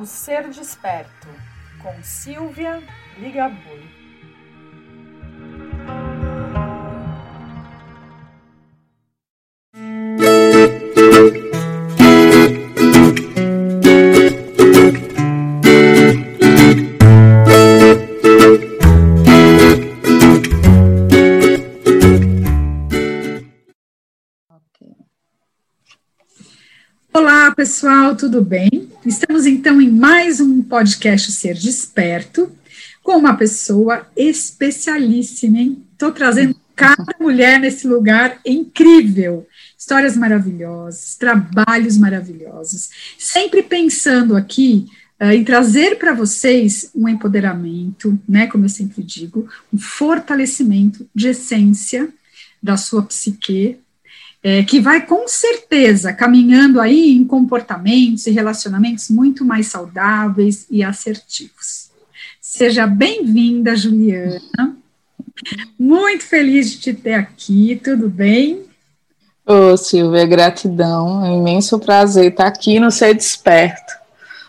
[0.00, 1.28] O Ser Desperto,
[1.82, 2.82] com Silvia
[3.18, 3.84] Ligabui.
[27.12, 28.89] Olá, pessoal, tudo bem?
[29.04, 32.52] Estamos então em mais um podcast Ser Desperto,
[33.02, 35.82] com uma pessoa especialíssima, hein?
[35.92, 39.46] Estou trazendo cada mulher nesse lugar incrível.
[39.76, 42.90] Histórias maravilhosas, trabalhos maravilhosos.
[43.18, 44.86] Sempre pensando aqui
[45.18, 48.48] uh, em trazer para vocês um empoderamento, né?
[48.48, 52.06] Como eu sempre digo, um fortalecimento de essência
[52.62, 53.78] da sua psique,
[54.42, 60.82] é, que vai com certeza caminhando aí em comportamentos e relacionamentos muito mais saudáveis e
[60.82, 61.90] assertivos.
[62.40, 64.76] Seja bem-vinda, Juliana.
[65.78, 68.64] Muito feliz de te ter aqui, tudo bem?
[69.46, 73.92] Ô, Silvia, gratidão, é um imenso prazer estar aqui no Ser Desperto.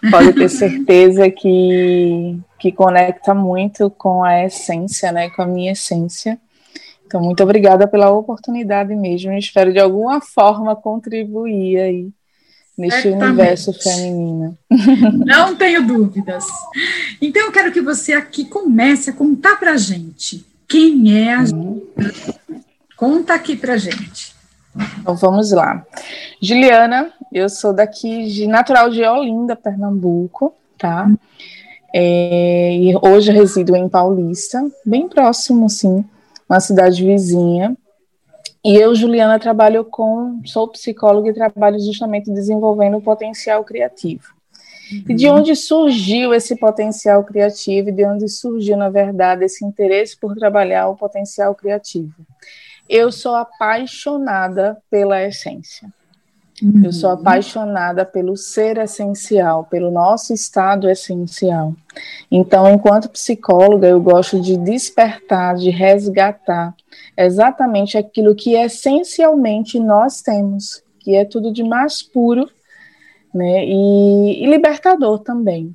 [0.09, 6.39] Pode ter certeza que, que conecta muito com a essência, né, com a minha essência.
[7.11, 9.33] Então, muito obrigada pela oportunidade mesmo.
[9.33, 12.09] espero de alguma forma contribuir aí
[12.77, 14.57] neste universo feminino.
[15.25, 16.45] Não tenho dúvidas.
[17.21, 21.81] Então, eu quero que você aqui comece a contar para gente quem é a hum.
[22.95, 24.33] Conta aqui para gente.
[25.01, 25.85] Então, vamos lá.
[26.41, 31.07] Juliana, eu sou daqui de natural de Olinda, Pernambuco, tá?
[31.07, 31.17] Hum.
[31.93, 36.05] É, e hoje resido em Paulista, bem próximo, sim,
[36.51, 37.77] uma cidade vizinha.
[38.63, 44.25] E eu, Juliana, trabalho com, sou psicóloga e trabalho justamente desenvolvendo o potencial criativo.
[44.91, 45.03] Uhum.
[45.07, 45.35] E de uhum.
[45.37, 50.89] onde surgiu esse potencial criativo e de onde surgiu, na verdade, esse interesse por trabalhar
[50.89, 52.13] o potencial criativo?
[52.89, 55.87] Eu sou apaixonada pela essência.
[56.61, 56.85] Uhum.
[56.85, 57.15] Eu sou uhum.
[57.15, 61.73] apaixonada pelo ser essencial, pelo nosso estado essencial.
[62.29, 66.75] Então, enquanto psicóloga, eu gosto de despertar, de resgatar
[67.17, 72.47] exatamente aquilo que essencialmente nós temos, que é tudo de mais puro
[73.33, 75.73] né, e, e libertador também.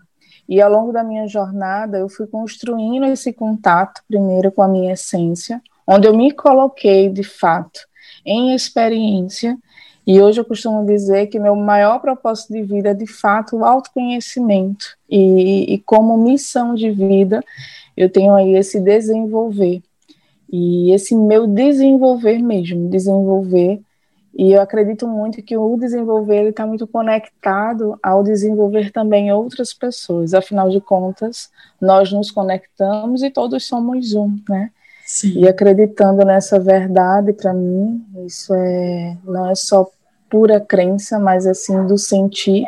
[0.49, 4.93] E ao longo da minha jornada, eu fui construindo esse contato, primeiro com a minha
[4.93, 7.81] essência, onde eu me coloquei de fato
[8.25, 9.59] em experiência
[10.07, 13.65] e hoje eu costumo dizer que meu maior propósito de vida é, de fato, o
[13.65, 14.97] autoconhecimento.
[15.11, 17.43] E, e como missão de vida,
[17.97, 19.83] eu tenho aí esse desenvolver.
[20.49, 23.81] E esse meu desenvolver mesmo, desenvolver.
[24.39, 30.35] E eu acredito muito que o desenvolver está muito conectado ao desenvolver também outras pessoas.
[30.35, 31.51] Afinal de contas,
[31.81, 34.71] nós nos conectamos e todos somos um, né?
[35.05, 35.39] Sim.
[35.39, 39.89] E acreditando nessa verdade, para mim, isso é não é só
[40.31, 42.65] pura crença, mas assim do sentir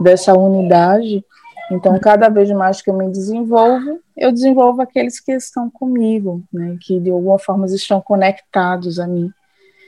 [0.00, 1.24] dessa unidade.
[1.70, 6.76] Então, cada vez mais que eu me desenvolvo, eu desenvolvo aqueles que estão comigo, né,
[6.80, 9.30] que de alguma forma estão conectados a mim.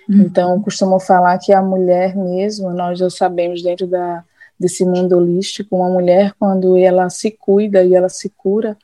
[0.09, 0.23] Uhum.
[0.23, 4.23] Então, costumo falar que a mulher mesmo, nós já sabemos dentro da,
[4.59, 8.77] desse mundo holístico, uma mulher, quando ela se cuida e ela se cura,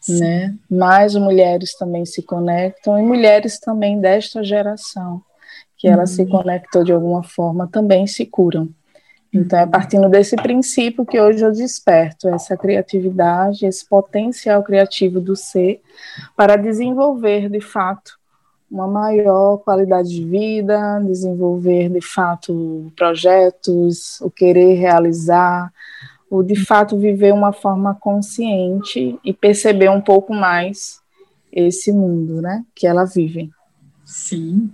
[0.00, 0.20] Sim.
[0.20, 5.20] né, mais mulheres também se conectam, e mulheres também desta geração
[5.86, 8.68] que ela se conectou de alguma forma, também se curam.
[9.32, 15.36] Então, é partindo desse princípio que hoje eu desperto essa criatividade, esse potencial criativo do
[15.36, 15.80] ser,
[16.36, 18.18] para desenvolver, de fato,
[18.68, 25.72] uma maior qualidade de vida, desenvolver, de fato, projetos, o querer realizar,
[26.28, 31.00] o de fato viver uma forma consciente e perceber um pouco mais
[31.52, 33.52] esse mundo, né, que ela vive.
[34.06, 34.70] Sim.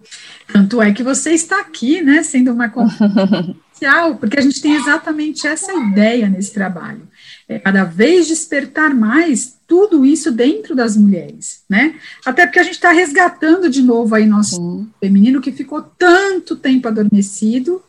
[0.53, 5.47] Tanto é que você está aqui, né, sendo uma confidencial, porque a gente tem exatamente
[5.47, 7.09] essa ideia nesse trabalho.
[7.49, 11.99] É cada vez despertar mais tudo isso dentro das mulheres, né?
[12.27, 14.91] Até porque a gente está resgatando de novo aí nosso Sim.
[15.01, 17.83] feminino que ficou tanto tempo adormecido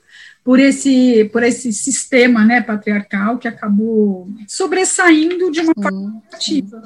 [0.44, 6.84] por esse, por esse sistema né, patriarcal que acabou sobressaindo de uma forma ativa.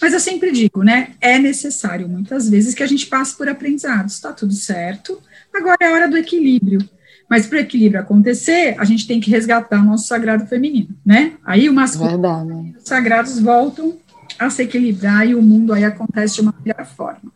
[0.00, 4.14] Mas eu sempre digo, né, é necessário muitas vezes que a gente passe por aprendizados,
[4.14, 5.20] está tudo certo,
[5.52, 6.80] agora é a hora do equilíbrio.
[7.28, 11.34] Mas para o equilíbrio acontecer, a gente tem que resgatar o nosso sagrado feminino, né?
[11.44, 13.96] Aí o masculino os sagrados voltam
[14.36, 17.32] a se equilibrar e o mundo aí acontece de uma melhor forma.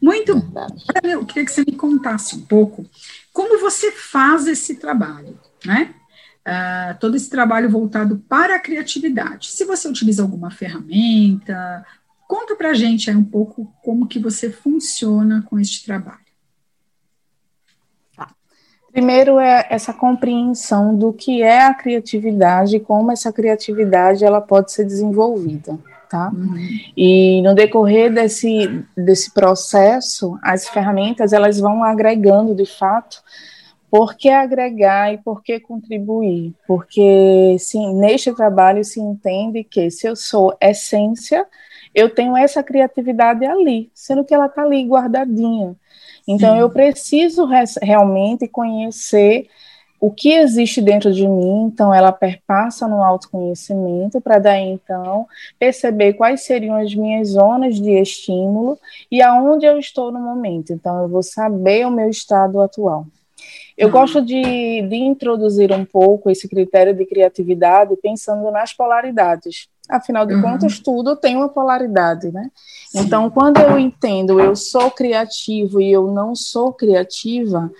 [0.00, 0.84] Muito Verdade.
[1.02, 2.86] Eu queria que você me contasse um pouco
[3.32, 5.94] como você faz esse trabalho, né?
[6.40, 9.50] uh, todo esse trabalho voltado para a criatividade.
[9.50, 11.84] Se você utiliza alguma ferramenta,
[12.26, 16.18] conta para a gente aí um pouco como que você funciona com este trabalho.
[18.16, 18.34] Tá.
[18.92, 24.72] Primeiro é essa compreensão do que é a criatividade e como essa criatividade ela pode
[24.72, 25.78] ser desenvolvida
[26.10, 26.30] tá?
[26.34, 26.56] Uhum.
[26.96, 33.22] E no decorrer desse, desse processo, as ferramentas elas vão agregando de fato
[33.90, 36.54] por que agregar e por que contribuir?
[36.66, 41.44] Porque sim, neste trabalho se entende que se eu sou essência,
[41.92, 45.74] eu tenho essa criatividade ali, sendo que ela está ali guardadinha.
[46.26, 46.60] Então sim.
[46.60, 47.48] eu preciso
[47.82, 49.48] realmente conhecer
[50.00, 55.26] o que existe dentro de mim, então ela perpassa no autoconhecimento, para daí então
[55.58, 58.78] perceber quais seriam as minhas zonas de estímulo
[59.10, 60.72] e aonde eu estou no momento.
[60.72, 63.06] Então eu vou saber o meu estado atual.
[63.76, 63.92] Eu uhum.
[63.92, 69.68] gosto de, de introduzir um pouco esse critério de criatividade pensando nas polaridades.
[69.88, 70.42] Afinal de uhum.
[70.42, 72.50] contas, tudo tem uma polaridade, né?
[72.88, 73.00] Sim.
[73.00, 77.70] Então, quando eu entendo eu sou criativo e eu não sou criativa,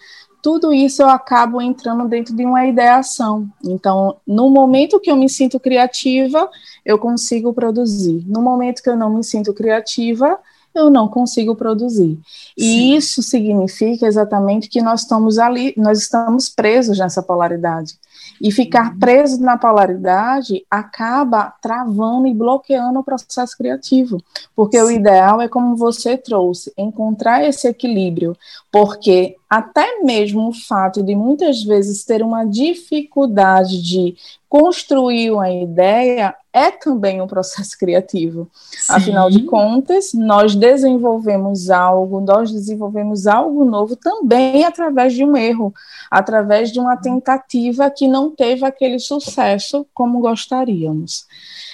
[0.42, 3.48] tudo isso eu acabo entrando dentro de uma ideação.
[3.62, 6.48] Então, no momento que eu me sinto criativa,
[6.84, 8.24] eu consigo produzir.
[8.26, 10.38] No momento que eu não me sinto criativa,
[10.74, 12.18] eu não consigo produzir.
[12.56, 12.94] E Sim.
[12.94, 17.98] isso significa exatamente que nós estamos ali, nós estamos presos nessa polaridade.
[18.40, 18.98] E ficar uhum.
[18.98, 24.22] preso na polaridade acaba travando e bloqueando o processo criativo.
[24.54, 24.84] Porque Sim.
[24.84, 28.36] o ideal é como você trouxe, encontrar esse equilíbrio.
[28.70, 34.14] Porque até mesmo o fato de muitas vezes ter uma dificuldade de
[34.48, 38.48] construir uma ideia é também um processo criativo.
[38.52, 38.92] Sim.
[38.92, 45.74] Afinal de contas, nós desenvolvemos algo, nós desenvolvemos algo novo também através de um erro,
[46.08, 51.26] através de uma tentativa que não teve aquele sucesso como gostaríamos.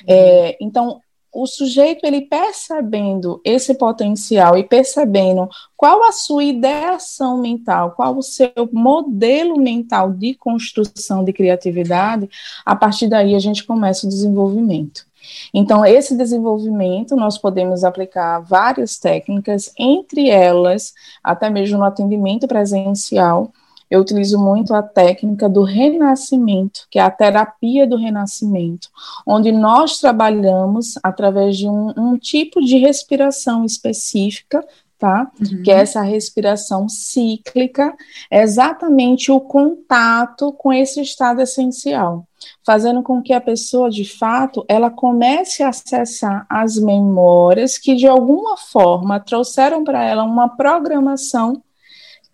[0.06, 1.00] É, então,
[1.36, 8.22] o sujeito ele percebendo esse potencial e percebendo qual a sua ideação mental, qual o
[8.22, 12.28] seu modelo mental de construção de criatividade,
[12.64, 15.06] a partir daí a gente começa o desenvolvimento.
[15.52, 23.52] Então, esse desenvolvimento nós podemos aplicar várias técnicas, entre elas, até mesmo no atendimento presencial,
[23.90, 28.88] eu utilizo muito a técnica do renascimento, que é a terapia do renascimento,
[29.26, 34.64] onde nós trabalhamos através de um, um tipo de respiração específica,
[34.98, 35.30] tá?
[35.40, 35.62] Uhum.
[35.62, 37.94] Que é essa respiração cíclica,
[38.30, 42.26] é exatamente o contato com esse estado essencial,
[42.64, 48.06] fazendo com que a pessoa, de fato, ela comece a acessar as memórias que de
[48.06, 51.62] alguma forma trouxeram para ela uma programação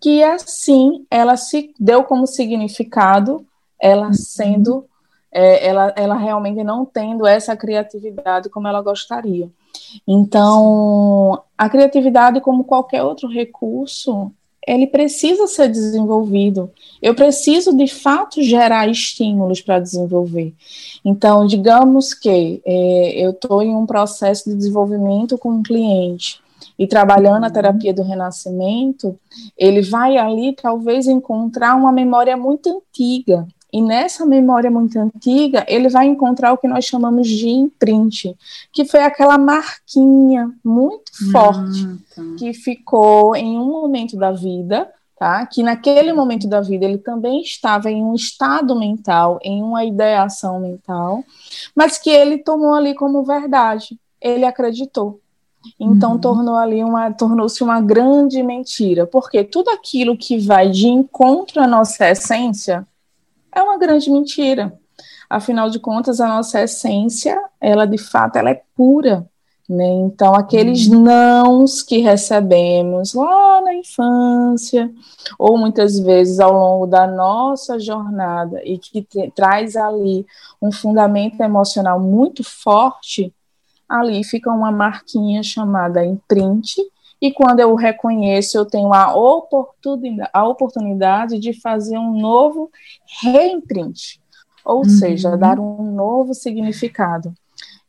[0.03, 3.47] que assim ela se deu como significado,
[3.81, 4.13] ela uhum.
[4.13, 4.85] sendo,
[5.31, 9.49] é, ela, ela realmente não tendo essa criatividade como ela gostaria.
[10.05, 14.29] Então, a criatividade, como qualquer outro recurso,
[14.67, 16.69] ele precisa ser desenvolvido.
[17.01, 20.53] Eu preciso, de fato, gerar estímulos para desenvolver.
[21.05, 26.42] Então, digamos que é, eu estou em um processo de desenvolvimento com um cliente
[26.77, 29.17] e trabalhando a terapia do renascimento,
[29.57, 33.47] ele vai ali talvez encontrar uma memória muito antiga.
[33.71, 38.35] E nessa memória muito antiga, ele vai encontrar o que nós chamamos de imprint,
[38.71, 42.21] que foi aquela marquinha muito forte ah, tá.
[42.37, 45.43] que ficou em um momento da vida, tá?
[45.47, 50.59] Que naquele momento da vida ele também estava em um estado mental, em uma ideação
[50.59, 51.23] mental,
[51.75, 53.97] mas que ele tomou ali como verdade.
[54.21, 55.19] Ele acreditou.
[55.79, 56.19] Então uhum.
[56.19, 61.67] tornou ali uma tornou-se uma grande mentira, porque tudo aquilo que vai de encontro à
[61.67, 62.85] nossa essência
[63.51, 64.77] é uma grande mentira.
[65.29, 69.27] Afinal de contas, a nossa essência, ela de fato, ela é pura,
[69.67, 69.85] né?
[69.85, 71.01] Então, aqueles uhum.
[71.01, 74.91] nãos que recebemos lá na infância,
[75.39, 80.25] ou muitas vezes ao longo da nossa jornada, e que traz ali
[80.61, 83.33] um fundamento emocional muito forte,
[83.93, 86.75] ali fica uma marquinha chamada imprint,
[87.21, 92.69] e quando eu reconheço, eu tenho a oportunidade, a oportunidade de fazer um novo
[93.21, 94.19] reimprint,
[94.65, 94.89] ou uhum.
[94.89, 97.33] seja, dar um novo significado.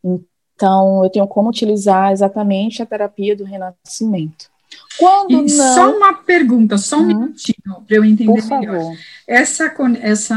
[0.05, 4.53] Então, eu tenho como utilizar exatamente a terapia do renascimento.
[4.99, 5.75] Quando e não...
[5.75, 7.07] Só uma pergunta, só um uhum.
[7.07, 8.79] minutinho, para eu entender Por melhor.
[8.79, 8.97] Favor.
[9.27, 10.37] Essa, essa,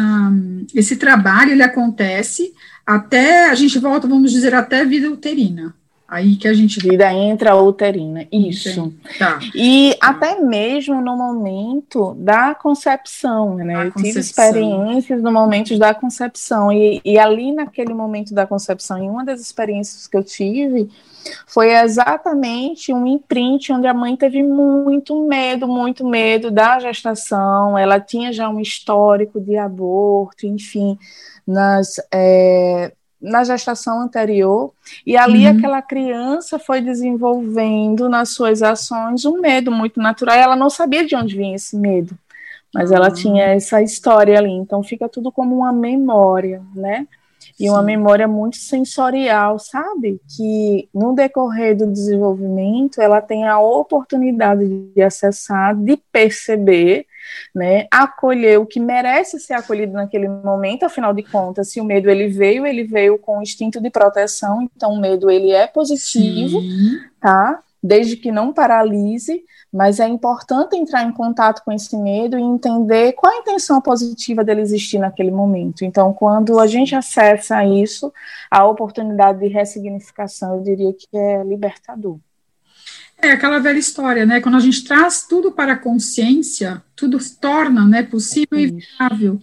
[0.74, 2.52] esse trabalho, ele acontece
[2.88, 5.76] até, a gente volta, vamos dizer, até vida uterina.
[6.08, 6.80] Aí que a gente.
[6.80, 8.94] Vida intrauterina, isso.
[9.20, 9.40] Tá.
[9.54, 10.08] E tá.
[10.08, 13.74] até mesmo no momento da concepção, né?
[13.74, 14.04] Da eu concepção.
[14.04, 16.72] tive experiências no momento da concepção.
[16.72, 20.90] E, e ali naquele momento da concepção, em uma das experiências que eu tive,
[21.46, 27.78] foi exatamente um imprint onde a mãe teve muito medo, muito medo da gestação.
[27.78, 30.98] Ela tinha já um histórico de aborto, enfim,
[31.46, 31.96] nas.
[32.14, 34.72] É, na gestação anterior,
[35.04, 35.58] e ali uhum.
[35.58, 41.16] aquela criança foi desenvolvendo nas suas ações um medo muito natural, ela não sabia de
[41.16, 42.16] onde vinha esse medo,
[42.72, 47.08] mas ela tinha essa história ali, então fica tudo como uma memória, né?
[47.60, 47.70] E Sim.
[47.70, 50.22] uma memória muito sensorial, sabe?
[50.36, 57.06] Que no decorrer do desenvolvimento ela tem a oportunidade de acessar, de perceber
[57.54, 57.88] né?
[57.92, 62.28] Acolher o que merece ser acolhido naquele momento, afinal de contas, se o medo ele
[62.28, 67.00] veio, ele veio com o instinto de proteção, então o medo ele é positivo, Sim.
[67.20, 67.62] tá?
[67.88, 73.14] Desde que não paralise, mas é importante entrar em contato com esse medo e entender
[73.14, 75.86] qual a intenção positiva dele existir naquele momento.
[75.86, 78.12] Então, quando a gente acessa isso,
[78.52, 82.20] a oportunidade de ressignificação, eu diria que é libertador.
[83.20, 84.42] É aquela velha história, né?
[84.42, 89.40] Quando a gente traz tudo para a consciência, tudo se torna né, possível e viável.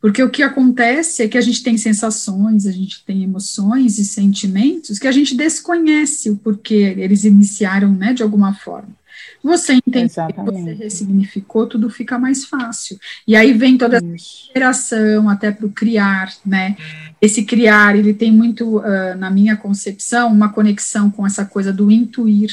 [0.00, 4.04] Porque o que acontece é que a gente tem sensações, a gente tem emoções e
[4.04, 8.96] sentimentos que a gente desconhece o porquê eles iniciaram, né, de alguma forma.
[9.42, 12.98] Você entende, você ressignificou, tudo fica mais fácil.
[13.26, 14.06] E aí vem toda essa
[14.50, 16.76] interação até para o criar, né?
[17.20, 21.90] Esse criar, ele tem muito, uh, na minha concepção, uma conexão com essa coisa do
[21.90, 22.50] intuir,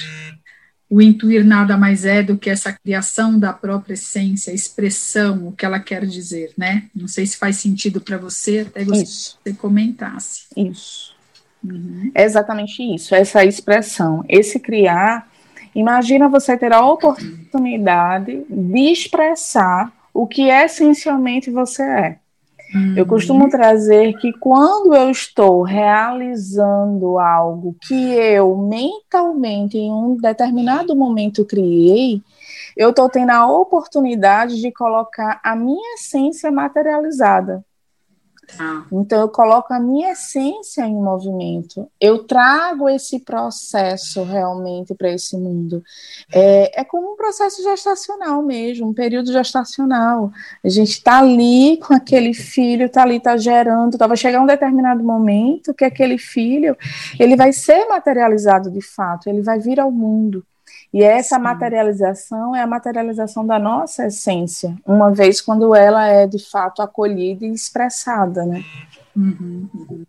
[0.89, 5.65] o intuir nada mais é do que essa criação da própria essência, expressão, o que
[5.65, 6.84] ela quer dizer, né?
[6.96, 9.39] Não sei se faz sentido para você, até gostaria isso.
[9.44, 10.46] que você comentasse.
[10.56, 11.15] Isso.
[11.63, 12.12] Uhum.
[12.13, 15.27] É exatamente isso, essa expressão, esse criar.
[15.74, 22.20] Imagina você ter a oportunidade de expressar o que essencialmente você é.
[22.75, 22.94] Uhum.
[22.98, 30.94] Eu costumo trazer que quando eu estou realizando algo que eu mentalmente, em um determinado
[30.94, 32.22] momento, criei,
[32.75, 37.63] eu estou tendo a oportunidade de colocar a minha essência materializada.
[38.60, 38.84] Ah.
[38.92, 45.38] Então, eu coloco a minha essência em movimento, eu trago esse processo realmente para esse
[45.38, 45.84] mundo.
[46.34, 50.32] É, é como um processo gestacional mesmo, um período gestacional.
[50.64, 54.46] A gente está ali com aquele filho, está ali, está gerando, tá, vai chegar um
[54.46, 56.78] determinado momento que aquele filho
[57.20, 60.46] ele vai ser materializado de fato, ele vai vir ao mundo.
[60.96, 66.40] E essa materialização é a materialização da nossa essência, uma vez quando ela é de
[66.40, 68.64] fato acolhida e expressada, né?
[69.14, 70.06] Uhum, uhum.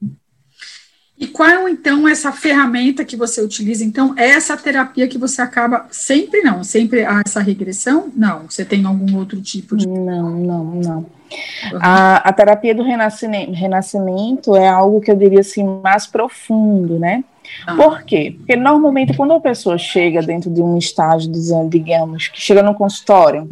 [1.18, 3.84] E qual então essa ferramenta que você utiliza?
[3.84, 8.12] Então, é essa terapia que você acaba sempre não, sempre há essa regressão?
[8.14, 9.88] Não, você tem algum outro tipo de.
[9.88, 10.98] Não, não, não.
[10.98, 11.78] Uhum.
[11.80, 17.24] A, a terapia do renascimento, renascimento é algo que eu diria assim mais profundo, né?
[17.66, 17.74] Ah.
[17.76, 18.34] Por quê?
[18.36, 21.30] Porque normalmente quando a pessoa chega dentro de um estágio,
[21.68, 23.48] digamos, que chega no consultório,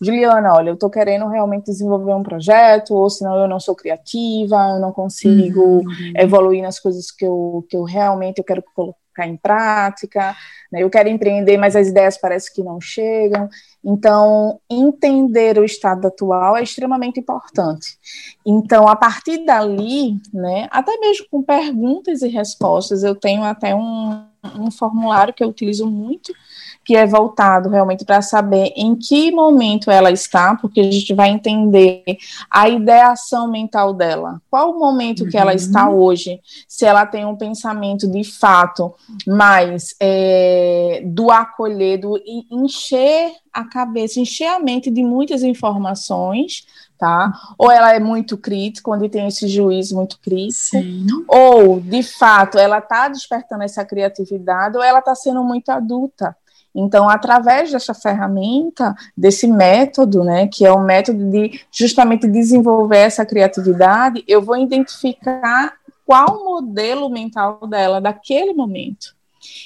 [0.00, 4.56] Juliana, olha, eu estou querendo realmente desenvolver um projeto, ou senão eu não sou criativa,
[4.74, 6.12] eu não consigo uhum.
[6.16, 8.62] evoluir nas coisas que eu, que eu realmente eu quero
[9.18, 10.36] colocar em prática,
[10.70, 10.82] né?
[10.82, 13.48] eu quero empreender, mas as ideias parecem que não chegam.
[13.84, 17.98] Então, entender o estado atual é extremamente importante.
[18.46, 24.24] Então, a partir dali, né, até mesmo com perguntas e respostas, eu tenho até um,
[24.58, 26.32] um formulário que eu utilizo muito,
[26.88, 31.28] que é voltado realmente para saber em que momento ela está, porque a gente vai
[31.28, 32.02] entender
[32.50, 34.40] a ideação mental dela.
[34.50, 35.28] Qual o momento uhum.
[35.28, 35.96] que ela está uhum.
[35.96, 36.40] hoje?
[36.66, 38.94] Se ela tem um pensamento de fato
[39.26, 42.18] mais é, do acolher, do
[42.50, 46.64] encher a cabeça, encher a mente de muitas informações,
[46.96, 47.30] tá?
[47.58, 51.04] Ou ela é muito crítica, onde tem esse juízo muito crítico, Sim.
[51.28, 56.34] ou de fato ela está despertando essa criatividade, ou ela está sendo muito adulta.
[56.74, 62.98] Então, através dessa ferramenta, desse método, né, que é o um método de justamente desenvolver
[62.98, 65.74] essa criatividade, eu vou identificar
[66.06, 69.16] qual modelo mental dela daquele momento.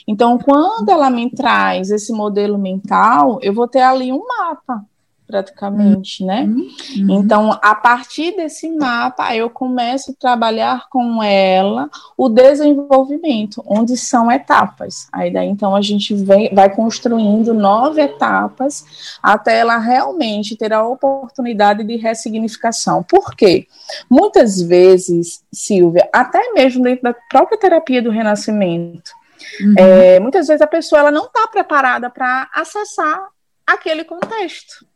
[0.06, 4.84] Então, quando ela me traz esse modelo mental, eu vou ter ali um mapa
[5.32, 6.42] praticamente, né?
[6.42, 7.06] Uhum.
[7.08, 14.30] Então, a partir desse mapa, eu começo a trabalhar com ela o desenvolvimento, onde são
[14.30, 15.08] etapas.
[15.10, 20.86] Aí daí, então, a gente vem, vai construindo nove etapas até ela realmente ter a
[20.86, 23.02] oportunidade de ressignificação.
[23.02, 23.66] Por quê?
[24.10, 29.12] Muitas vezes, Silvia, até mesmo dentro da própria terapia do renascimento,
[29.60, 29.74] Uhum.
[29.76, 33.28] É, muitas vezes a pessoa ela não está preparada para acessar
[33.66, 34.86] aquele contexto.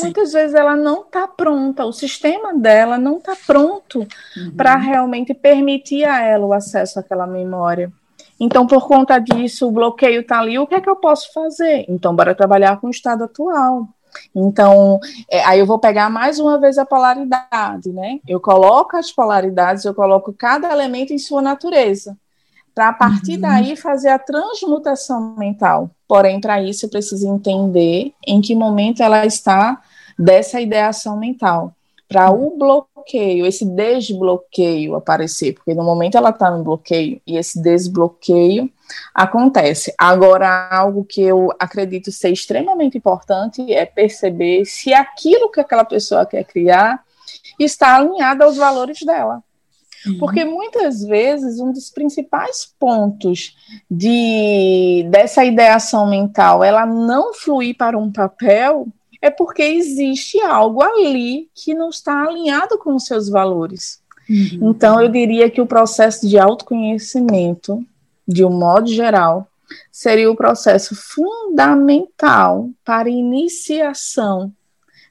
[0.00, 0.06] Sim.
[0.06, 4.00] Muitas vezes ela não está pronta, o sistema dela não está pronto
[4.36, 4.54] uhum.
[4.56, 7.92] para realmente permitir a ela o acesso àquela memória.
[8.38, 11.84] Então, por conta disso, o bloqueio está ali, o que é que eu posso fazer?
[11.88, 13.86] Então, bora trabalhar com o estado atual.
[14.34, 14.98] Então,
[15.30, 18.18] é, aí eu vou pegar mais uma vez a polaridade, né?
[18.26, 22.16] Eu coloco as polaridades, eu coloco cada elemento em sua natureza,
[22.74, 23.40] para a partir uhum.
[23.40, 25.90] daí fazer a transmutação mental.
[26.08, 29.80] Porém, para isso eu preciso entender em que momento ela está
[30.20, 31.74] dessa ideação mental
[32.06, 37.62] para o bloqueio, esse desbloqueio aparecer, porque no momento ela está no bloqueio e esse
[37.62, 38.68] desbloqueio
[39.14, 39.94] acontece.
[39.96, 46.26] Agora, algo que eu acredito ser extremamente importante é perceber se aquilo que aquela pessoa
[46.26, 47.02] quer criar
[47.58, 49.42] está alinhado aos valores dela.
[50.18, 53.54] Porque muitas vezes um dos principais pontos
[53.90, 58.88] de dessa ideação mental, ela não fluir para um papel,
[59.20, 64.00] é porque existe algo ali que não está alinhado com os seus valores.
[64.28, 64.70] Uhum.
[64.70, 67.84] Então, eu diria que o processo de autoconhecimento,
[68.26, 69.46] de um modo geral,
[69.90, 74.52] seria o processo fundamental para iniciação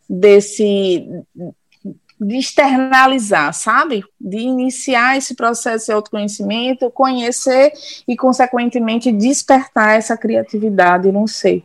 [0.10, 1.06] desse
[2.20, 4.04] de externalizar, sabe?
[4.20, 7.72] De iniciar esse processo de autoconhecimento, conhecer
[8.06, 11.64] e, consequentemente, despertar essa criatividade no ser.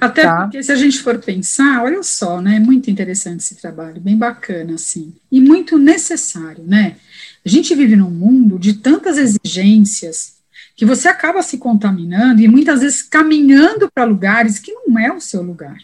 [0.00, 0.42] Até tá.
[0.42, 2.56] porque se a gente for pensar, olha só, né?
[2.56, 6.96] É muito interessante esse trabalho, bem bacana, assim, e muito necessário, né?
[7.44, 10.34] A gente vive num mundo de tantas exigências
[10.76, 15.20] que você acaba se contaminando e muitas vezes caminhando para lugares que não é o
[15.20, 15.76] seu lugar.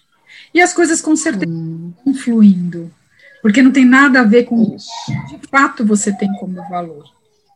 [0.52, 1.92] E as coisas com certeza hum.
[1.96, 2.90] estão fluindo,
[3.40, 7.04] porque não tem nada a ver com o que de fato você tem como valor,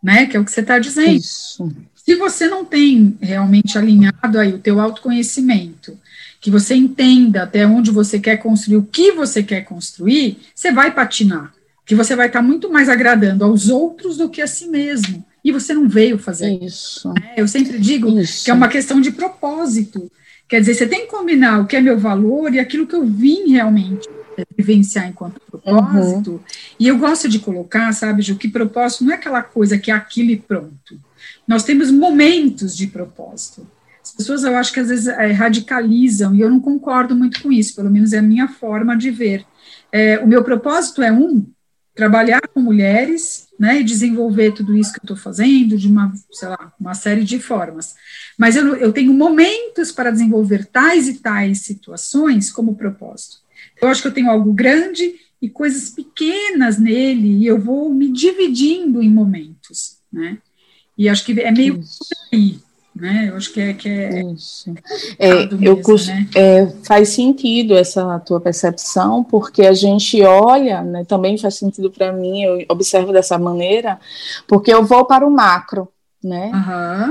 [0.03, 0.27] né?
[0.27, 1.17] Que é o que você está dizendo.
[1.17, 1.73] Isso.
[1.95, 5.99] Se você não tem realmente alinhado aí o teu autoconhecimento,
[6.45, 10.93] que você entenda até onde você quer construir, o que você quer construir, você vai
[10.93, 11.55] patinar,
[11.87, 15.25] que você vai estar muito mais agradando aos outros do que a si mesmo.
[15.43, 17.09] E você não veio fazer isso.
[17.15, 17.33] Né?
[17.39, 18.45] Eu sempre digo isso.
[18.45, 20.13] que é uma questão de propósito.
[20.47, 23.07] Quer dizer, você tem que combinar o que é meu valor e aquilo que eu
[23.07, 24.07] vim realmente
[24.55, 26.33] vivenciar enquanto propósito.
[26.33, 26.41] Uhum.
[26.79, 29.95] E eu gosto de colocar, sabe, Ju, que propósito não é aquela coisa que é
[29.95, 31.01] aquilo e pronto.
[31.49, 33.67] Nós temos momentos de propósito.
[34.05, 37.51] As pessoas, eu acho que às vezes é, radicalizam, e eu não concordo muito com
[37.51, 39.47] isso, pelo menos é a minha forma de ver.
[39.91, 41.47] É, o meu propósito é um,
[41.95, 46.49] trabalhar com mulheres, né, e desenvolver tudo isso que eu estou fazendo de uma, sei
[46.49, 47.95] lá, uma série de formas.
[48.37, 53.39] Mas eu, eu tenho momentos para desenvolver tais e tais situações como propósito.
[53.81, 58.13] Eu acho que eu tenho algo grande e coisas pequenas nele, e eu vou me
[58.13, 60.39] dividindo em momentos, né?
[60.97, 61.99] E acho que é meio Isso.
[61.99, 62.59] por aí,
[62.95, 63.29] né?
[63.29, 64.23] Eu acho que é que é.
[64.23, 64.73] Isso.
[65.19, 66.29] É, eu mesmo, né?
[66.37, 72.13] é, faz sentido essa tua percepção, porque a gente olha, né, também faz sentido para
[72.13, 73.99] mim, eu observo dessa maneira,
[74.47, 75.89] porque eu vou para o macro,
[76.23, 76.53] né?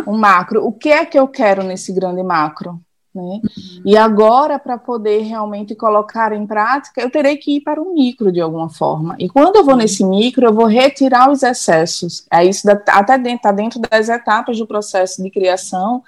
[0.06, 0.13] Uhum.
[0.13, 0.65] O macro.
[0.65, 2.80] O que é que eu quero nesse grande macro?
[3.13, 3.21] Né?
[3.21, 3.41] Uhum.
[3.86, 8.32] E agora, para poder realmente colocar em prática, eu terei que ir para o micro
[8.32, 9.15] de alguma forma.
[9.19, 12.26] E quando eu vou nesse micro, eu vou retirar os excessos.
[12.32, 16.02] É isso até dentro, tá dentro das etapas do processo de criação,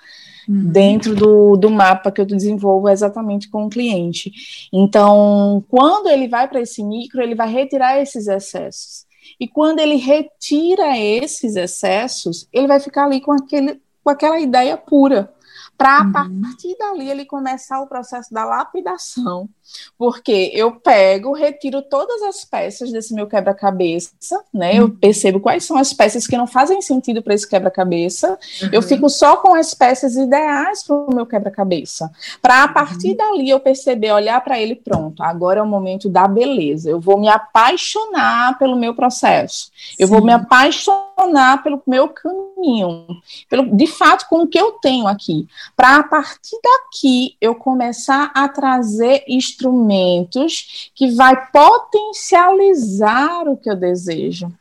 [0.49, 0.71] uhum.
[0.71, 4.31] dentro do, do mapa que eu desenvolvo exatamente com o cliente.
[4.73, 9.05] Então, quando ele vai para esse micro, ele vai retirar esses excessos.
[9.39, 14.75] E quando ele retira esses excessos, ele vai ficar ali com, aquele, com aquela ideia
[14.75, 15.34] pura
[15.77, 16.09] para uhum.
[16.09, 19.49] a partir dali ele começar o processo da lapidação,
[19.97, 24.13] porque eu pego, retiro todas as peças desse meu quebra-cabeça,
[24.53, 24.73] né?
[24.73, 24.77] Uhum.
[24.77, 28.37] Eu percebo quais são as peças que não fazem sentido para esse quebra-cabeça.
[28.61, 28.69] Uhum.
[28.71, 32.11] Eu fico só com as peças ideais para o meu quebra-cabeça.
[32.41, 33.17] Para a partir uhum.
[33.17, 36.89] dali eu perceber, olhar para ele, pronto, agora é o momento da beleza.
[36.89, 39.65] Eu vou me apaixonar pelo meu processo.
[39.65, 39.95] Sim.
[39.99, 43.07] Eu vou me apaixonar pelo meu caminho,
[43.49, 45.47] pelo de fato com o que eu tenho aqui.
[45.75, 49.23] Para a partir daqui eu começar a trazer
[49.55, 54.51] instrumentos que vai potencializar o que eu desejo.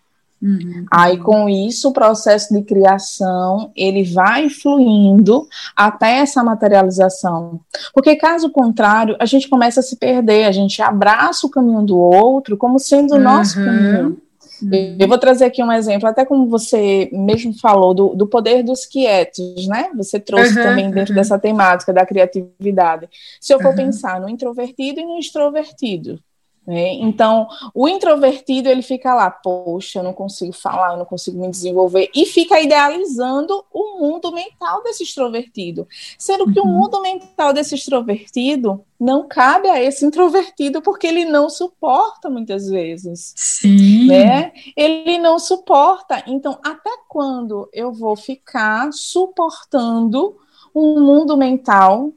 [0.42, 0.84] Uhum.
[0.90, 7.60] Aí, com isso, o processo de criação, ele vai fluindo até essa materialização.
[7.94, 11.98] Porque, caso contrário, a gente começa a se perder, a gente abraça o caminho do
[11.98, 13.64] outro como sendo o nosso uhum.
[13.64, 14.18] caminho.
[14.62, 14.96] Uhum.
[14.98, 18.86] Eu vou trazer aqui um exemplo, até como você mesmo falou, do, do poder dos
[18.86, 19.90] quietos, né?
[19.96, 21.16] Você trouxe uhum, também dentro uhum.
[21.16, 23.08] dessa temática da criatividade.
[23.40, 26.20] Se eu for pensar no introvertido e no extrovertido,
[26.66, 26.94] Né?
[26.94, 31.50] Então, o introvertido ele fica lá, poxa, eu não consigo falar, eu não consigo me
[31.50, 35.86] desenvolver, e fica idealizando o mundo mental desse extrovertido,
[36.18, 36.66] sendo que uhum.
[36.66, 42.66] o mundo mental desse extrovertido não cabe a esse introvertido porque ele não suporta muitas
[42.70, 43.34] vezes.
[43.36, 44.06] Sim.
[44.06, 44.52] Né?
[44.74, 46.22] Ele não suporta.
[46.26, 50.36] Então, até quando eu vou ficar suportando
[50.74, 52.10] um mundo mental,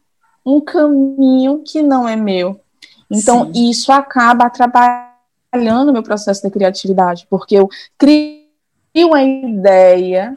[0.45, 2.61] um caminho que não é meu?
[3.09, 3.69] Então, Sim.
[3.69, 10.35] isso acaba atrapalhando o meu processo de criatividade, porque eu crio a ideia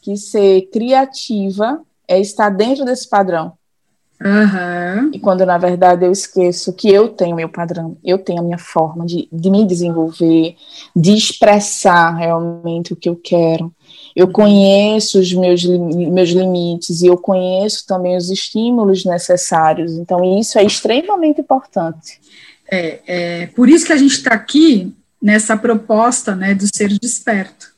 [0.00, 3.56] que ser criativa é estar dentro desse padrão.
[4.24, 5.10] Uhum.
[5.12, 8.58] E quando, na verdade, eu esqueço que eu tenho meu padrão, eu tenho a minha
[8.58, 10.54] forma de, de me desenvolver,
[10.94, 13.72] de expressar realmente o que eu quero.
[14.14, 19.92] Eu conheço os meus, meus limites e eu conheço também os estímulos necessários.
[19.92, 22.20] Então, isso é extremamente importante.
[22.70, 27.71] É, é por isso que a gente está aqui nessa proposta né, do ser desperto,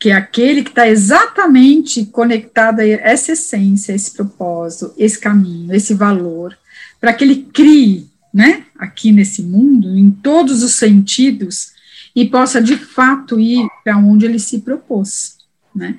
[0.00, 5.92] que é aquele que está exatamente conectado a essa essência, esse propósito, esse caminho, esse
[5.92, 6.56] valor,
[6.98, 11.72] para que ele crie, né, aqui nesse mundo, em todos os sentidos,
[12.16, 15.38] e possa de fato ir para onde ele se propôs
[15.74, 15.96] né?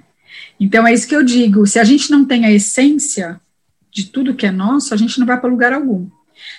[0.60, 3.40] Então é isso que eu digo, se a gente não tem a essência
[3.92, 6.08] de tudo que é nosso, a gente não vai para lugar algum.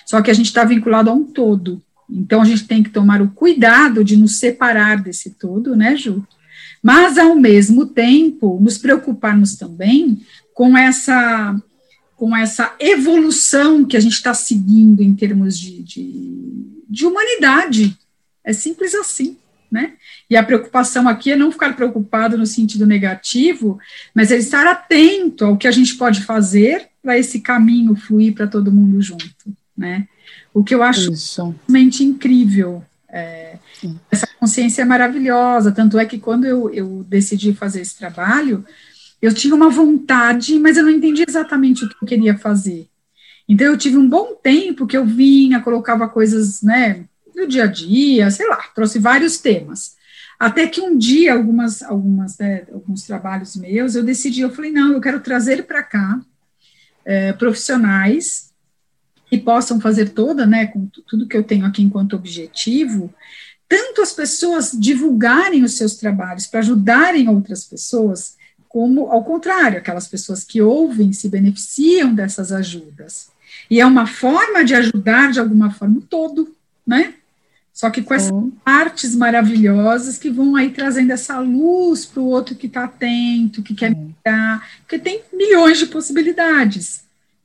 [0.05, 1.81] Só que a gente está vinculado a um todo.
[2.09, 6.25] Então a gente tem que tomar o cuidado de nos separar desse todo, né, Ju?
[6.83, 10.21] Mas ao mesmo tempo nos preocuparmos também
[10.53, 11.59] com essa
[12.15, 17.97] com essa evolução que a gente está seguindo em termos de, de, de humanidade.
[18.43, 19.35] É simples assim
[19.73, 19.93] né?
[20.29, 23.79] E a preocupação aqui é não ficar preocupado no sentido negativo,
[24.13, 28.45] mas é estar atento ao que a gente pode fazer para esse caminho fluir para
[28.45, 29.25] todo mundo junto,
[29.75, 30.07] né?
[30.53, 31.55] O que eu acho Isso.
[31.67, 32.83] realmente incrível.
[33.09, 33.57] É,
[34.11, 38.65] essa consciência é maravilhosa, tanto é que quando eu, eu decidi fazer esse trabalho,
[39.21, 42.87] eu tinha uma vontade, mas eu não entendi exatamente o que eu queria fazer.
[43.47, 47.67] Então, eu tive um bom tempo que eu vinha, colocava coisas, né, do dia a
[47.67, 49.95] dia, sei lá, trouxe vários temas.
[50.39, 54.93] Até que um dia, algumas, algumas, né, alguns trabalhos meus, eu decidi, eu falei, não,
[54.93, 56.21] eu quero trazer para cá
[57.05, 58.51] é, profissionais
[59.29, 63.13] que possam fazer toda, né, com tudo que eu tenho aqui enquanto objetivo,
[63.73, 68.35] tanto as pessoas divulgarem os seus trabalhos para ajudarem outras pessoas,
[68.69, 73.29] como ao contrário, aquelas pessoas que ouvem se beneficiam dessas ajudas.
[73.71, 76.55] E é uma forma de ajudar de alguma forma o todo,
[76.85, 77.15] né?
[77.73, 78.31] Só que com essas
[78.63, 83.73] artes maravilhosas que vão aí trazendo essa luz para o outro que está atento, que
[83.73, 87.01] quer mirar, porque tem milhões de possibilidades,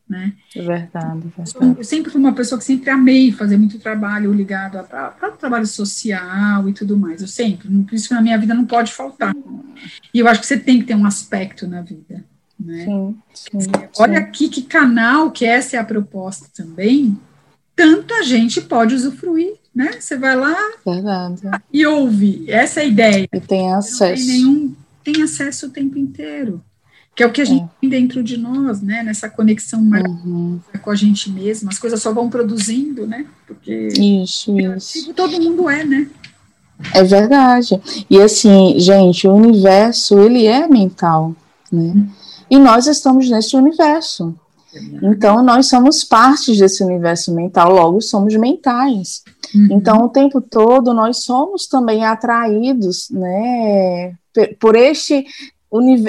[0.08, 0.32] né?
[0.54, 1.78] É verdade, é verdade.
[1.78, 6.68] Eu sempre fui uma pessoa que sempre amei fazer muito trabalho ligado a, trabalho social
[6.68, 9.34] e tudo mais, eu sempre, por isso que na minha vida não pode faltar.
[10.12, 12.24] E eu acho que você tem que ter um aspecto na vida,
[12.58, 12.84] né?
[12.84, 13.58] Sim, sim,
[13.98, 14.22] Olha sim.
[14.22, 17.18] aqui que canal, que essa é a proposta também,
[17.76, 20.00] tanta gente pode usufruir né?
[20.00, 21.42] Você vai lá Verdade.
[21.72, 22.50] e ouve.
[22.50, 23.28] Essa é a ideia.
[23.32, 24.04] E tem acesso.
[24.04, 26.60] Não tem nenhum, tem acesso o tempo inteiro.
[27.18, 27.68] Que é o que a gente é.
[27.80, 29.02] tem dentro de nós, né?
[29.02, 30.60] Nessa conexão uhum.
[30.80, 31.68] com a gente mesmo.
[31.68, 33.26] As coisas só vão produzindo, né?
[33.44, 35.12] Porque isso, isso.
[35.14, 36.08] todo mundo é, né?
[36.94, 37.76] É verdade.
[38.08, 41.34] E assim, gente, o universo, ele é mental,
[41.72, 41.92] né?
[41.92, 42.08] Uhum.
[42.48, 44.32] E nós estamos nesse universo.
[45.02, 49.24] Então, nós somos partes desse universo mental, logo somos mentais.
[49.52, 49.68] Uhum.
[49.72, 54.14] Então, o tempo todo nós somos também atraídos, né,
[54.60, 55.26] por este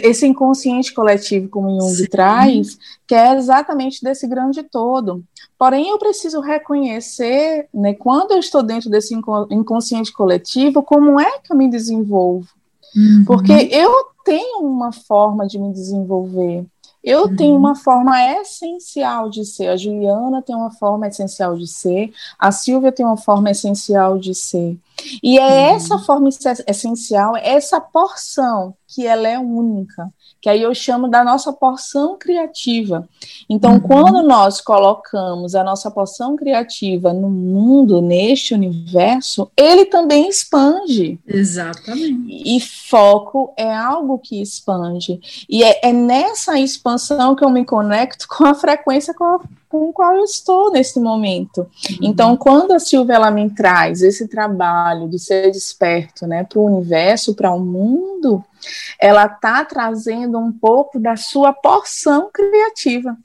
[0.02, 2.06] esse inconsciente coletivo, como Jung Sim.
[2.08, 5.24] traz, que é exatamente desse grande todo.
[5.58, 11.52] Porém, eu preciso reconhecer, né, quando eu estou dentro desse inconsciente coletivo, como é que
[11.52, 12.48] eu me desenvolvo.
[12.96, 13.26] Uhum.
[13.26, 13.92] Porque eu
[14.24, 16.66] tenho uma forma de me desenvolver.
[17.04, 17.36] Eu uhum.
[17.36, 22.52] tenho uma forma essencial de ser, a Juliana tem uma forma essencial de ser, a
[22.52, 24.78] Silvia tem uma forma essencial de ser.
[25.24, 25.76] E é uhum.
[25.76, 26.30] essa forma
[26.68, 33.08] essencial, essa porção que ela é única que aí eu chamo da nossa porção criativa.
[33.50, 33.80] Então, uhum.
[33.80, 41.20] quando nós colocamos a nossa porção criativa no mundo, neste universo, ele também expande.
[41.28, 42.42] Exatamente.
[42.46, 45.20] E foco é algo que expande.
[45.50, 49.90] E é, é nessa expansão que eu me conecto com a frequência com a com
[49.90, 51.60] o qual eu estou nesse momento.
[51.60, 51.98] Uhum.
[52.02, 56.66] Então, quando a Silvia ela me traz esse trabalho de ser desperto, né, para o
[56.66, 58.44] universo, para o mundo,
[59.00, 63.18] ela está trazendo um pouco da sua porção criativa.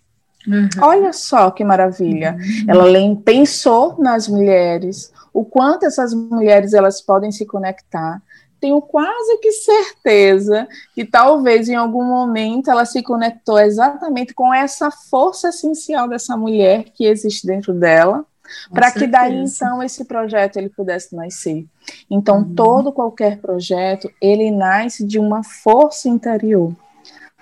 [0.47, 0.69] Uhum.
[0.83, 2.37] Olha só que maravilha.
[2.39, 2.67] Uhum.
[2.69, 8.23] Ela pensou nas mulheres, o quanto essas mulheres elas podem se conectar.
[8.61, 14.91] Tenho quase que certeza que talvez em algum momento ela se conectou exatamente com essa
[14.91, 18.25] força essencial dessa mulher que existe dentro dela,
[18.71, 21.67] para que daí então esse projeto ele pudesse nascer.
[22.11, 22.55] Então uhum.
[22.55, 26.75] todo qualquer projeto ele nasce de uma força interior.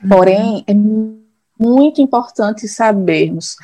[0.08, 0.74] Porém, é
[1.58, 3.56] muito importante sabermos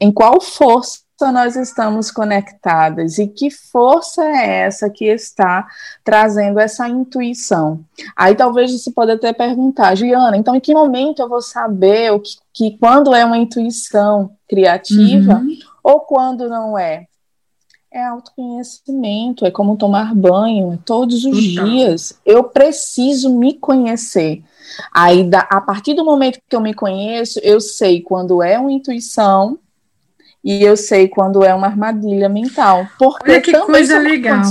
[0.00, 5.66] em qual força nós estamos conectadas e que força é essa que está
[6.02, 7.84] trazendo essa intuição.
[8.16, 12.18] Aí talvez você pode até perguntar, Giana, então em que momento eu vou saber o
[12.18, 15.56] que, que quando é uma intuição criativa uhum.
[15.82, 17.06] Ou quando não é?
[17.90, 21.64] É autoconhecimento, é como tomar banho, é todos os então.
[21.64, 22.18] dias.
[22.24, 24.42] Eu preciso me conhecer.
[24.90, 28.72] Aí, da, a partir do momento que eu me conheço, eu sei quando é uma
[28.72, 29.58] intuição
[30.42, 32.88] e eu sei quando é uma armadilha mental.
[32.98, 34.42] Porque Olha que coisa legal.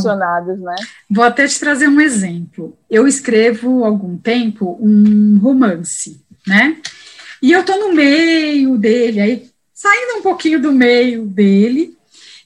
[0.58, 0.76] Né?
[1.10, 2.78] Vou até te trazer um exemplo.
[2.90, 6.78] Eu escrevo há algum tempo um romance, né?
[7.42, 9.51] E eu tô no meio dele, aí
[9.82, 11.98] saindo um pouquinho do meio dele.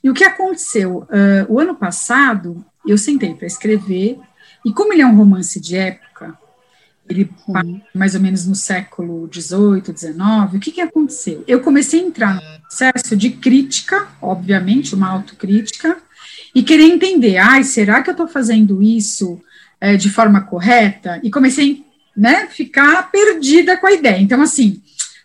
[0.01, 0.99] E o que aconteceu?
[0.99, 4.17] Uh, o ano passado, eu sentei para escrever,
[4.65, 6.37] e como ele é um romance de época,
[7.09, 7.81] ele uhum.
[7.93, 11.43] mais ou menos no século XVIII, XIX, o que, que aconteceu?
[11.45, 15.97] Eu comecei a entrar no processo de crítica, obviamente, uma autocrítica,
[16.53, 19.41] e querer entender, ai, será que eu estou fazendo isso
[19.81, 21.19] é, de forma correta?
[21.21, 21.83] E comecei,
[22.15, 24.21] né, ficar perdida com a ideia.
[24.21, 24.81] Então, assim,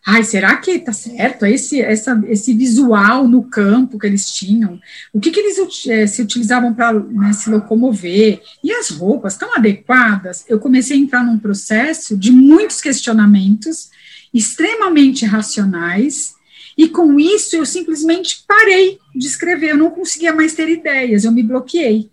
[0.07, 4.81] ai, será que tá certo esse, essa, esse visual no campo que eles tinham?
[5.13, 8.41] O que, que eles é, se utilizavam para né, se locomover?
[8.65, 10.45] E as roupas estão adequadas?
[10.49, 13.91] Eu comecei a entrar num processo de muitos questionamentos
[14.33, 16.35] extremamente racionais,
[16.79, 21.33] e com isso eu simplesmente parei de escrever, eu não conseguia mais ter ideias, eu
[21.33, 22.09] me bloqueei.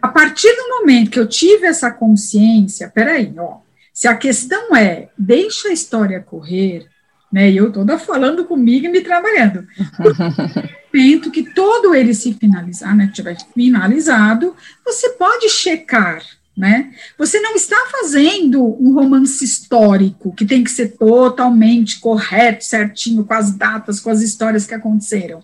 [0.00, 3.58] A partir do momento que eu tive essa consciência, peraí, ó,
[3.92, 6.86] se a questão é, deixa a história correr,
[7.32, 9.66] né, e eu toda falando comigo e me trabalhando,
[10.92, 16.22] momento que todo ele se finalizar, né, tiver finalizado, você pode checar,
[16.54, 16.92] né?
[17.16, 23.32] Você não está fazendo um romance histórico que tem que ser totalmente correto, certinho, com
[23.32, 25.42] as datas, com as histórias que aconteceram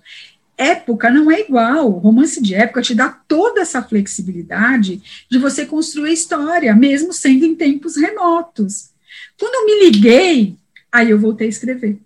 [0.58, 1.88] época não é igual.
[1.88, 7.46] O romance de época te dá toda essa flexibilidade de você construir história, mesmo sendo
[7.46, 8.90] em tempos remotos.
[9.38, 10.56] Quando eu me liguei,
[10.90, 11.98] aí eu voltei a escrever.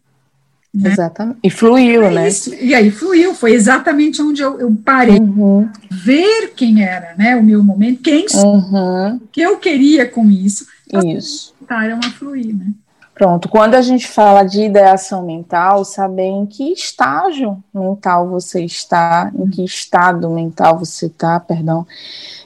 [0.72, 0.90] Né?
[0.90, 1.38] Exatamente.
[1.42, 2.28] E fluiu, né?
[2.28, 2.54] Isso.
[2.54, 5.18] E aí fluiu, foi exatamente onde eu, eu parei.
[5.18, 5.68] Uhum.
[5.90, 7.36] Ver quem era, né?
[7.36, 9.16] O meu momento, quem uhum.
[9.16, 10.66] o que eu queria com isso.
[11.04, 11.54] Isso.
[11.58, 12.72] Voltaram a fluir, né?
[13.14, 19.30] Pronto, quando a gente fala de ideação mental, saber em que estágio mental você está,
[19.34, 21.86] em que estado mental você está, perdão,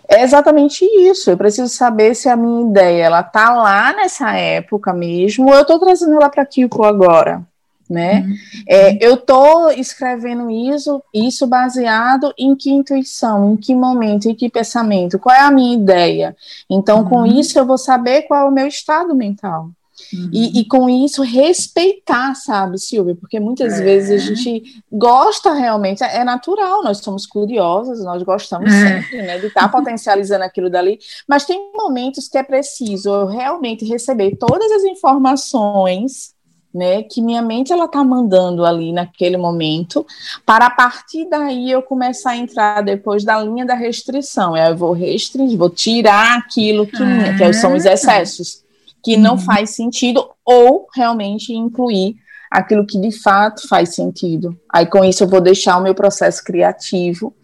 [0.09, 1.31] é exatamente isso.
[1.31, 5.63] Eu preciso saber se a minha ideia ela tá lá nessa época mesmo, ou eu
[5.63, 7.43] estou trazendo ela para aqui o agora,
[7.89, 8.25] né?
[8.27, 8.35] Uhum.
[8.69, 14.49] É, eu estou escrevendo isso, isso baseado em que intuição, em que momento, em que
[14.49, 16.37] pensamento, qual é a minha ideia.
[16.69, 17.09] Então, uhum.
[17.09, 19.71] com isso, eu vou saber qual é o meu estado mental.
[20.13, 20.31] Uhum.
[20.33, 23.15] E, e, com isso respeitar, sabe, Silvia?
[23.15, 23.83] Porque muitas é.
[23.83, 29.03] vezes a gente gosta realmente, é natural, nós somos curiosos, nós gostamos é.
[29.03, 33.85] sempre né, de estar potencializando aquilo dali, mas tem momentos que é preciso eu realmente
[33.85, 36.35] receber todas as informações
[36.75, 40.07] né, que minha mente ela tá mandando ali naquele momento,
[40.45, 44.55] para a partir daí eu começar a entrar depois da linha da restrição.
[44.55, 47.35] Eu vou restringir, vou tirar aquilo que, é.
[47.39, 48.66] que são os excessos
[49.03, 49.39] que não uhum.
[49.39, 52.17] faz sentido, ou realmente incluir
[52.51, 54.59] aquilo que de fato faz sentido.
[54.73, 57.35] Aí com isso eu vou deixar o meu processo criativo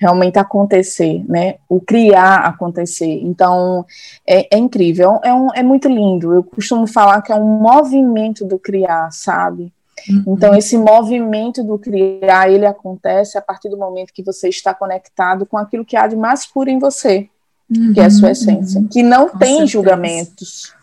[0.00, 1.56] realmente acontecer, né?
[1.68, 3.20] O criar acontecer.
[3.22, 3.86] Então
[4.26, 6.34] é, é incrível, é, um, é muito lindo.
[6.34, 9.72] Eu costumo falar que é um movimento do criar, sabe?
[10.08, 10.34] Uhum.
[10.34, 15.46] Então, esse movimento do criar, ele acontece a partir do momento que você está conectado
[15.46, 17.28] com aquilo que há de mais puro em você,
[17.76, 17.92] uhum.
[17.92, 18.32] que é a sua uhum.
[18.32, 18.88] essência, uhum.
[18.88, 19.66] que não tem certeza.
[19.66, 20.74] julgamentos.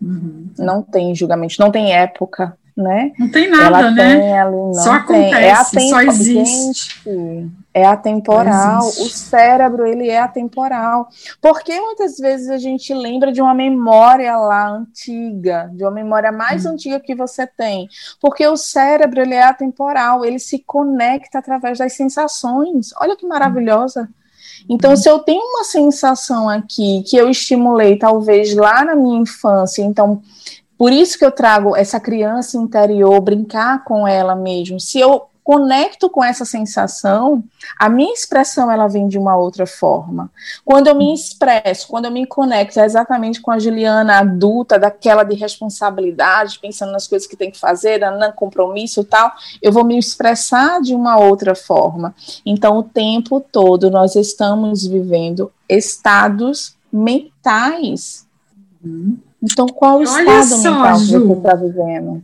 [0.00, 0.48] Uhum.
[0.58, 3.12] Não tem julgamento, não tem época, né?
[3.18, 4.18] Não tem nada, Ela né?
[4.18, 5.88] Tem ali, só acontece, é atempo...
[5.88, 7.00] só existe.
[7.04, 8.86] Gente, é atemporal.
[8.86, 11.08] O cérebro, ele é atemporal.
[11.40, 16.64] Porque muitas vezes a gente lembra de uma memória lá antiga, de uma memória mais
[16.64, 16.72] uhum.
[16.72, 17.88] antiga que você tem.
[18.20, 22.90] Porque o cérebro, ele é atemporal, ele se conecta através das sensações.
[22.98, 24.08] Olha que maravilhosa.
[24.68, 29.82] Então, se eu tenho uma sensação aqui que eu estimulei, talvez lá na minha infância,
[29.82, 30.22] então
[30.82, 34.80] Por isso que eu trago essa criança interior, brincar com ela mesmo.
[34.80, 37.42] Se eu conecto com essa sensação,
[37.78, 40.30] a minha expressão ela vem de uma outra forma.
[40.64, 45.34] Quando eu me expresso, quando eu me conecto exatamente com a Juliana adulta, daquela de
[45.34, 49.98] responsabilidade, pensando nas coisas que tem que fazer, no compromisso e tal, eu vou me
[49.98, 52.14] expressar de uma outra forma.
[52.46, 58.26] Então, o tempo todo nós estamos vivendo estados mentais.
[58.84, 59.18] Uhum.
[59.42, 61.20] Então, qual o Olha estado só, mental Ju.
[61.20, 62.22] que você está vivendo?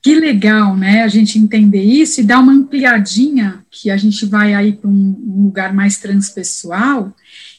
[0.00, 1.02] Que legal, né?
[1.02, 5.42] A gente entender isso e dar uma ampliadinha, que a gente vai aí para um,
[5.44, 7.14] lugar mais transpessoal,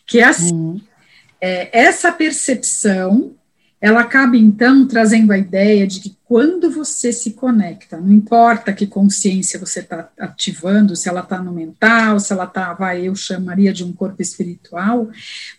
[0.06, 0.82] que é assim, hum.
[1.42, 3.36] é, essa percepção
[3.82, 8.86] ela acaba então trazendo a ideia de que quando você se conecta, não importa que
[8.86, 13.72] consciência você está ativando, se ela está no mental, se ela está, vai, eu chamaria
[13.74, 15.10] de um corpo espiritual,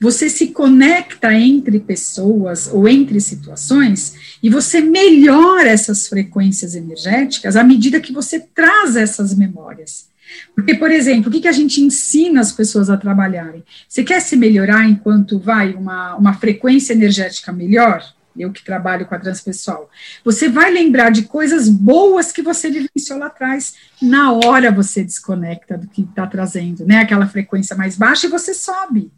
[0.01, 7.65] você se conecta entre pessoas ou entre situações e você melhora essas frequências energéticas à
[7.65, 10.10] medida que você traz essas memórias.
[10.55, 13.65] Porque, por exemplo, o que, que a gente ensina as pessoas a trabalharem?
[13.89, 18.03] Você quer se melhorar enquanto vai uma, uma frequência energética melhor?
[18.39, 19.91] Eu que trabalho com a transpessoal.
[20.25, 23.75] Você vai lembrar de coisas boas que você vivenciou lá atrás.
[24.01, 27.01] Na hora você desconecta do que está trazendo, né?
[27.01, 29.11] Aquela frequência mais baixa e você sobe.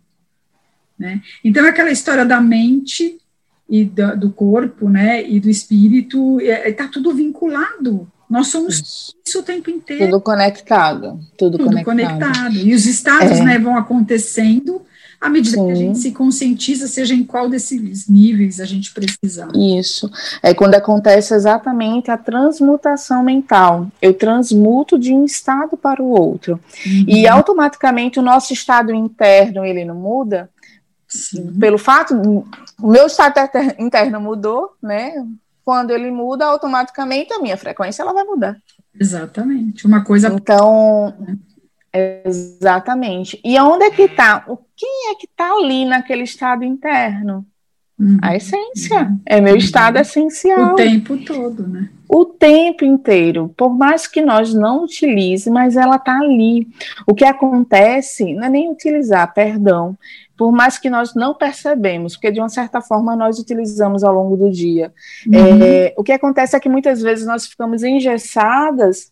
[0.99, 1.21] Né?
[1.45, 3.19] Então, aquela história da mente
[3.69, 5.29] e do, do corpo, né?
[5.29, 8.11] E do espírito, está é, tá tudo vinculado.
[8.33, 9.15] Nós somos isso.
[9.27, 10.07] isso o tempo inteiro.
[10.07, 11.21] Tudo conectado.
[11.37, 12.19] Tudo, tudo conectado.
[12.19, 12.55] conectado.
[12.55, 13.45] E os estados é.
[13.45, 14.81] né, vão acontecendo
[15.21, 15.67] à medida Sim.
[15.67, 19.51] que a gente se conscientiza, seja em qual desses níveis a gente precisar.
[19.55, 20.11] Isso.
[20.43, 23.87] É quando acontece exatamente a transmutação mental.
[24.01, 26.59] Eu transmuto de um estado para o outro.
[26.87, 27.05] Uhum.
[27.07, 30.49] E automaticamente o nosso estado interno, ele não muda.
[31.07, 31.53] Sim.
[31.61, 32.15] Pelo fato,
[32.81, 33.39] o meu estado
[33.79, 35.13] interno mudou, né?
[35.65, 38.57] Quando ele muda, automaticamente a minha frequência ela vai mudar.
[38.99, 39.87] Exatamente.
[39.87, 40.29] Uma coisa.
[40.29, 41.15] Então,
[42.25, 43.41] exatamente.
[43.45, 44.45] E onde é que está?
[44.49, 47.47] O quem é que está ali naquele estado interno?
[47.99, 48.19] Uhum.
[48.21, 49.03] A essência.
[49.03, 49.21] Uhum.
[49.25, 50.73] É meu estado essencial.
[50.73, 51.89] O tempo todo, né?
[52.15, 53.55] O tempo inteiro.
[53.57, 56.69] Por mais que nós não utilize, mas ela está ali.
[57.07, 59.97] O que acontece não é nem utilizar, perdão
[60.43, 64.37] por mais que nós não percebemos, porque de uma certa forma nós utilizamos ao longo
[64.37, 64.93] do dia.
[65.25, 65.63] Uhum.
[65.63, 69.12] É, o que acontece é que muitas vezes nós ficamos engessadas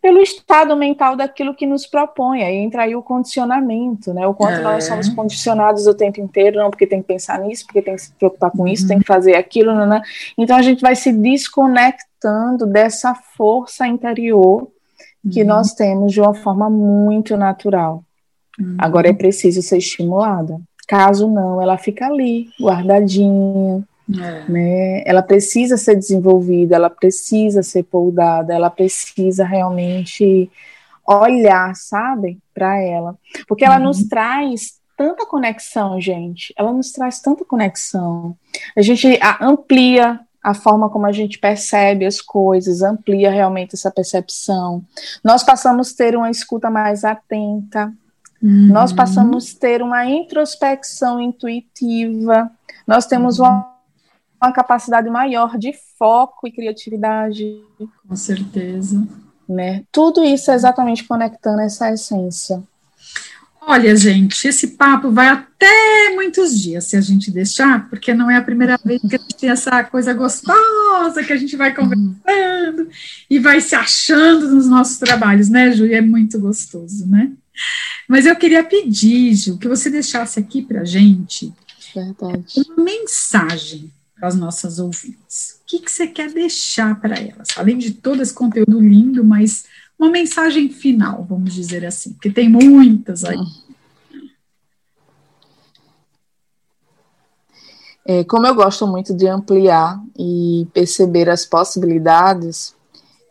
[0.00, 4.60] pelo estado mental daquilo que nos propõe, aí entra aí o condicionamento, né, o quanto
[4.60, 4.62] é.
[4.62, 8.02] nós somos condicionados o tempo inteiro, não, porque tem que pensar nisso, porque tem que
[8.02, 8.88] se preocupar com isso, uhum.
[8.88, 10.02] tem que fazer aquilo, né, né,
[10.38, 14.68] então a gente vai se desconectando dessa força interior
[15.30, 15.48] que uhum.
[15.48, 18.02] nós temos de uma forma muito natural.
[18.58, 18.76] Uhum.
[18.78, 20.58] Agora é preciso ser estimulada.
[20.88, 23.84] Caso não, ela fica ali, guardadinha.
[24.18, 24.50] É.
[24.50, 25.02] Né?
[25.06, 30.50] Ela precisa ser desenvolvida, ela precisa ser poldada, ela precisa realmente
[31.06, 33.16] olhar, sabe, para ela.
[33.46, 33.84] Porque ela uhum.
[33.84, 36.52] nos traz tanta conexão, gente.
[36.56, 38.36] Ela nos traz tanta conexão.
[38.76, 44.82] A gente amplia a forma como a gente percebe as coisas, amplia realmente essa percepção.
[45.22, 47.92] Nós passamos a ter uma escuta mais atenta,
[48.42, 48.68] Uhum.
[48.68, 52.50] Nós passamos a ter uma introspecção intuitiva,
[52.86, 53.69] nós temos uma,
[54.40, 57.62] uma, capacidade maior de foco e criatividade.
[58.08, 59.06] Com certeza.
[59.48, 59.82] Né?
[59.90, 62.62] Tudo isso é exatamente conectando essa essência.
[63.62, 68.36] Olha, gente, esse papo vai até muitos dias, se a gente deixar, porque não é
[68.36, 72.88] a primeira vez que a gente tem essa coisa gostosa que a gente vai conversando
[73.28, 75.86] e vai se achando nos nossos trabalhos, né, Ju?
[75.86, 77.32] E é muito gostoso, né?
[78.08, 81.52] Mas eu queria pedir, Gil, que você deixasse aqui para a gente
[81.94, 82.44] Verdade.
[82.56, 85.60] uma mensagem para as nossas ouvintes.
[85.62, 87.48] O que, que você quer deixar para elas?
[87.56, 89.64] Além de todo esse conteúdo lindo, mas
[89.98, 93.38] uma mensagem final, vamos dizer assim, porque tem muitas aí.
[98.04, 102.74] É, como eu gosto muito de ampliar e perceber as possibilidades,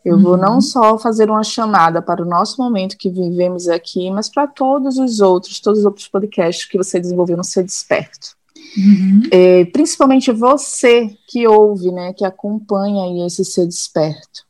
[0.03, 0.23] eu uhum.
[0.23, 4.47] vou não só fazer uma chamada para o nosso momento que vivemos aqui, mas para
[4.47, 8.38] todos os outros, todos os outros podcasts que você desenvolveu no Ser Desperto.
[8.77, 9.21] Uhum.
[9.31, 14.45] É, principalmente você que ouve, né, que acompanha aí esse Ser Desperto,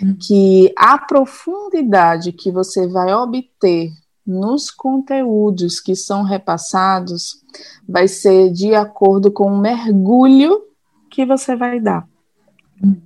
[0.00, 0.16] uhum.
[0.20, 3.90] que a profundidade que você vai obter
[4.26, 7.42] nos conteúdos que são repassados
[7.86, 10.62] vai ser de acordo com o mergulho
[11.10, 12.06] que você vai dar.
[12.82, 12.96] Uhum.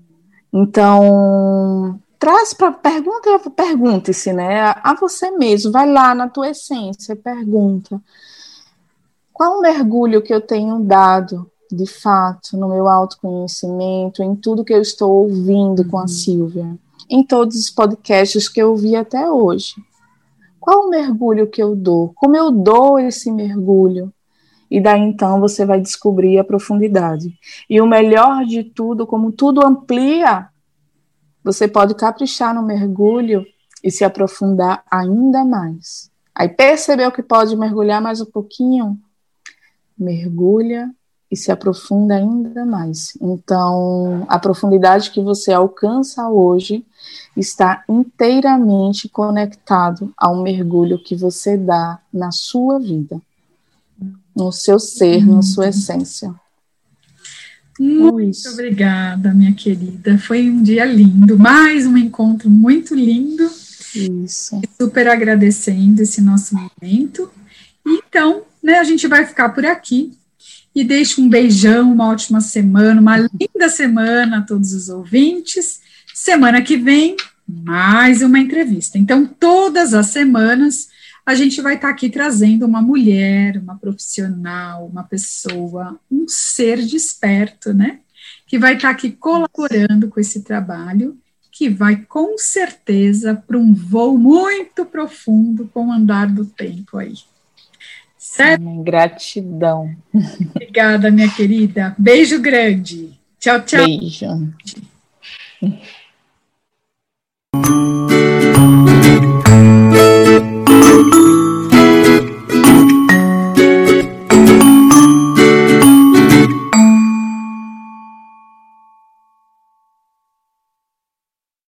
[0.53, 4.75] Então, traz para pergunta, pergunte-se, né?
[4.83, 8.01] A você mesmo, vai lá na tua essência, pergunta.
[9.39, 14.73] Qual o mergulho que eu tenho dado de fato, no meu autoconhecimento, em tudo que
[14.73, 16.09] eu estou ouvindo com a uhum.
[16.09, 16.77] Silvia,
[17.09, 19.77] em todos os podcasts que eu vi até hoje.
[20.59, 22.11] Qual o mergulho que eu dou?
[22.17, 24.13] Como eu dou esse mergulho?
[24.69, 27.33] E daí então você vai descobrir a profundidade.
[27.71, 30.49] E o melhor de tudo, como tudo amplia,
[31.45, 33.47] você pode caprichar no mergulho
[33.85, 36.11] e se aprofundar ainda mais.
[36.35, 38.99] Aí percebeu que pode mergulhar mais um pouquinho?
[39.99, 40.91] Mergulha
[41.31, 43.17] e se aprofunda ainda mais.
[43.21, 46.85] Então, a profundidade que você alcança hoje
[47.37, 53.21] está inteiramente conectado ao mergulho que você dá na sua vida,
[54.35, 56.35] no seu ser, na sua essência.
[57.79, 60.19] Muito obrigada, minha querida.
[60.19, 63.49] Foi um dia lindo, mais um encontro muito lindo.
[63.95, 64.61] Isso.
[64.81, 67.31] Super agradecendo esse nosso momento.
[67.87, 70.13] Então, né, a gente vai ficar por aqui
[70.75, 75.81] e deixo um beijão, uma ótima semana, uma linda semana a todos os ouvintes.
[76.15, 78.99] Semana que vem, mais uma entrevista.
[78.99, 80.89] Então, todas as semanas,
[81.25, 87.75] a gente vai estar aqui trazendo uma mulher, uma profissional, uma pessoa, um ser desperto,
[87.75, 88.01] né?
[88.47, 91.19] Que vai estar aqui colaborando com esse trabalho,
[91.51, 97.15] que vai com certeza para um voo muito profundo com o andar do tempo aí.
[98.31, 98.63] Certo?
[98.83, 99.97] Gratidão.
[100.55, 101.95] Obrigada, minha querida.
[101.99, 103.19] Beijo grande.
[103.41, 103.85] Tchau, tchau.
[103.87, 104.53] Beijo.